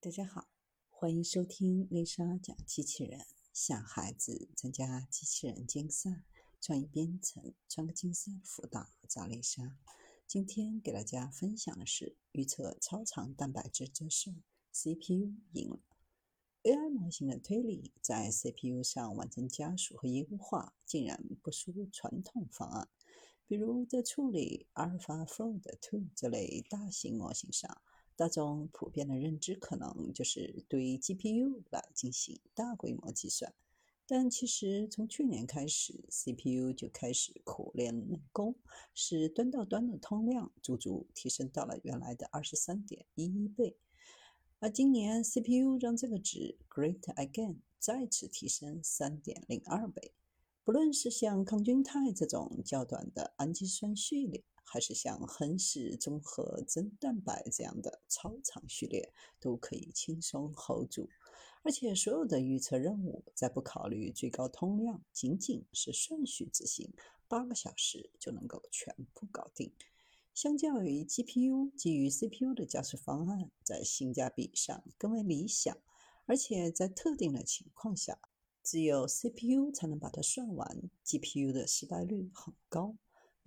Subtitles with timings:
[0.00, 0.48] 大家好，
[0.90, 3.26] 欢迎收听丽莎讲机器人。
[3.52, 6.24] 想孩子参加机器人竞赛、
[6.60, 9.76] 创意编程、创客竞赛辅导，找丽莎。
[10.24, 14.36] 今天给大家分享的是预测超长蛋白质这事
[14.70, 15.80] ，CPU 赢了。
[16.62, 22.88] AI 模型的推理在 CPU 上完成加速和优化，竟然不输传统方案。
[23.48, 27.82] 比如在处理 AlphaFold 2这类大型模型上。
[28.18, 33.54] 大众普遍的认知可能就是对 GPU 来进行大规模计算，
[34.08, 38.56] 但其实从去年开始，CPU 就开始苦练内功，
[38.92, 43.76] 使端到端的通量足足提升到了原来的二十三点一一倍。
[44.58, 50.12] 而今年 CPU 让这个值 great again 再次提升三点零二倍。
[50.64, 61.08] 不论是像抗菌肽这种较短的氨基酸序列，还是像亨氏综合增蛋白这样的超长序列，都可以轻松 hold 住。
[61.62, 66.92] 而且所有的预测任务，在不考虑最高通量，仅仅是顺序执行，
[67.26, 69.72] 八个小时就能够全部搞定。
[70.34, 75.76] 相较于 GPU 基于 CPU 的加速方案，在性价比上更为理想。
[76.26, 78.18] 而且在特定的情况下，
[78.62, 82.96] 只有 CPU 才能把它算完，GPU 的失败率很高。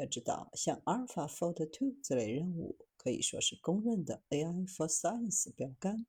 [0.00, 6.06] 要知道，像 AlphaFold 2这类任务可以说是公认的 AI for Science 标杆。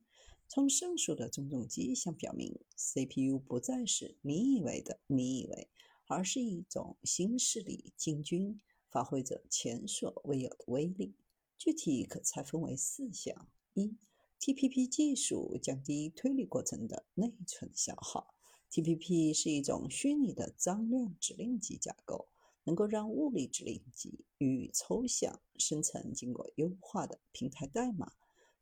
[0.48, 5.70] 从上述的种种迹象表明，CPU 不再是你以为的你以为，
[6.08, 11.14] 而是一种新势力进军，发挥着前所未有的威力。
[11.58, 13.96] 具体可拆分为四项：一、
[14.40, 18.34] TPP 技术降低推理过程的内存消耗。
[18.72, 22.30] TPP 是一种虚拟的张量指令集架构。
[22.64, 28.12] 能够让物理指令集与抽象生成经过优化的平台代码。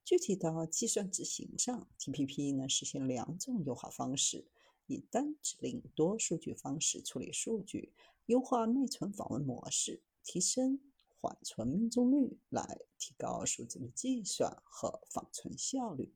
[0.06, 4.48] 具体到计算执行上，TPP 能实现两种优化方式：
[4.88, 7.94] 以单指令多数据方式处理数据，
[8.26, 10.80] 优化内存访问模式，提升
[11.22, 16.12] 缓存命中率，来提高数字的计算和访存效率。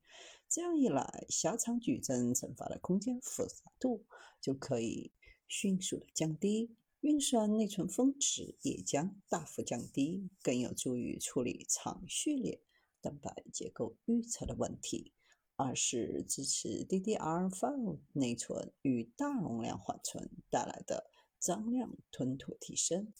[0.49, 4.05] 这样一来，狭长矩阵乘法的空间复杂度
[4.41, 5.11] 就可以
[5.47, 6.75] 迅速的降低。
[7.03, 12.61] 运算内存峰值也将大幅降低，更有助于处理长序列
[13.01, 15.11] 蛋白结构预测的问题。
[15.57, 21.11] 二是支持 DDR5 内存与大容量缓存带来的
[21.41, 23.11] 张量吞吐提升。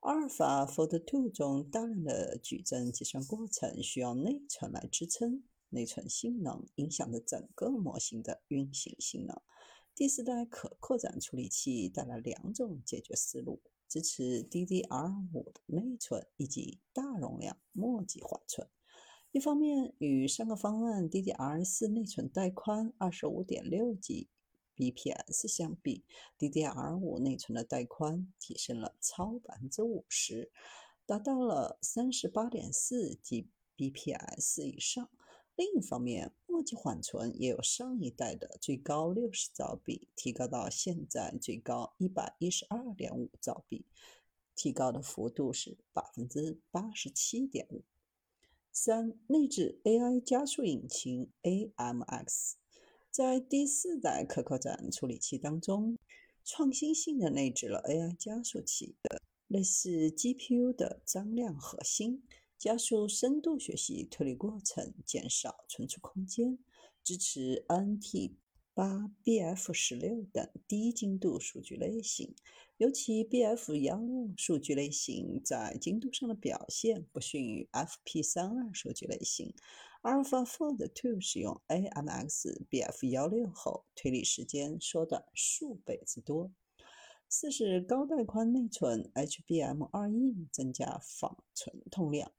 [0.00, 9.40] 阿尔法 Fold 2中大量的矩阵计算过程需要内存来支撑，内存性能影响着整个模型的运行性能。
[9.94, 18.66] 第四代可扩展处理器带来两种解决思路：支持 DDR5 的内存以及大容量墨迹缓存。
[19.32, 26.06] 一方面，与上个方案 DDR4 内存带宽 25.6Gbps 相比
[26.38, 30.50] ，DDR5 内存的带宽提升了超百分之五十，
[31.04, 35.10] 达到了 38.4Gbps 以上。
[35.54, 36.32] 另一方面，
[36.62, 43.84] 墨迹缓存也有上一代的最高六十兆比提高到现在最高一百一十二点五兆比，
[44.54, 47.82] 提高的幅度是百分之八十七点五。
[48.70, 52.52] 三、内置 AI 加速引擎 AMX，
[53.10, 55.98] 在第四代可扩展处理器当中，
[56.44, 62.22] 创新性的内置了 AI 加速器的，类似 GPU 的张量核心。
[62.62, 66.60] 加速深度学习推理过程，减少存储空间，
[67.02, 68.34] 支持 NT
[68.72, 72.36] 八、BF 十六等低精度数据类型。
[72.76, 79.52] 尤其 BF 幺六数据类型在精度上的表现不逊于 FP 三二数据类型。
[80.02, 86.52] AlphaFold 2使用 AMX BF 幺六后，推理时间缩短数倍之多。
[87.28, 92.30] 四是高带宽内存 HBM 二 E 增加访存通量。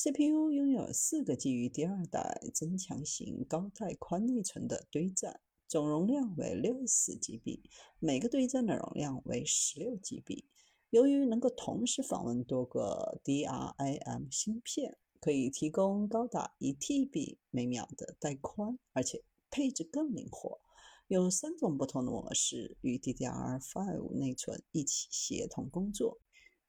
[0.00, 7.62] CPU 拥有四个基于第二代增强型高带宽内存的堆栈，总容量为六十 GB，
[7.98, 10.44] 每个堆栈的容量为十六 GB。
[10.90, 20.60] 由于能够同时访问多个 DRAM 芯片，可以提供高达一 TB 每秒的带宽，而且配置更灵活，
[21.08, 26.20] 有三种不同的模式与 DDR5 内存一起协同工作。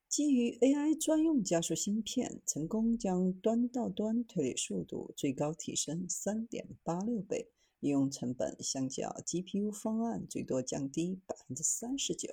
[0.09, 7.51] 基于 AI 专用加速芯片，成功将端到端推理速度最高提升三点八六倍，
[7.81, 12.27] 应用成本相较 GPU 方案最多降低百分之三十九。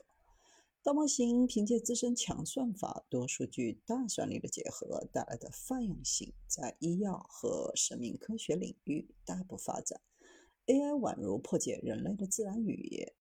[0.82, 10.00] 大模型凭借自身强算法、多数据、大算力的结合带来的泛用性，在医药和生命科学领域大步发展。
[10.64, 13.12] AI 宛如破解人类的自然语言，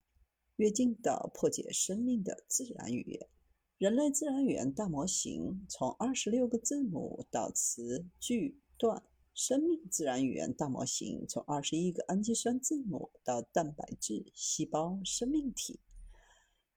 [0.55, 3.27] 跃进到破解生命的自然语言。
[3.77, 15.81] 人类自然语言大模型从二十六个字母到词句段，生命自然语言大模型从二十一个氨基酸字母到蛋白质、细胞、生命体。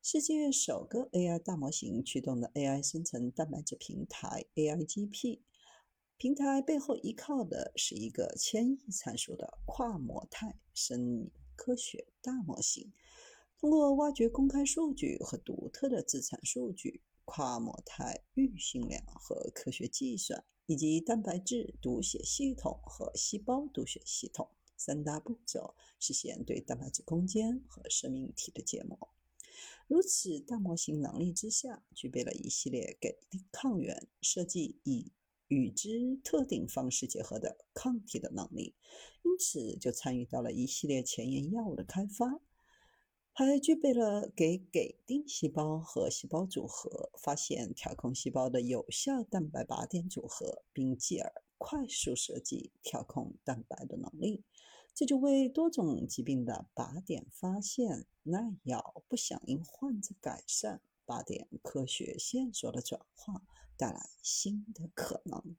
[0.03, 5.39] 世界首个 AI 大模型驱动的 AI 生成蛋白质平台 AIGP。
[6.17, 12.93] 平台背后依靠的是一个千亿参数的跨模态生命科学大模型。
[13.61, 28.97] 通过挖掘公开数据和独特的资产数据、跨模态预训练和科学计算，以及蛋白质读写系统和细胞读写系统三大步骤，实现对蛋白质空间和生命体的解模。
[29.89, 35.11] 如此大模型能力之下，具备了一系列给定抗原设计以。
[35.49, 38.75] 与之特定方式结合的抗体的能力，
[39.23, 42.39] 因此就参与到了一系列前沿药物的开发，
[43.39, 54.43] 还具备了给给定细胞和细胞组合发现调控细胞的有效蛋白靶点组合，并继而快速设计调控蛋白的能力。
[54.93, 63.45] 这就为多种疾病的靶点发现、耐药、不响应患者改善、靶点科学线索的转化。
[63.77, 65.57] 带来新的可能。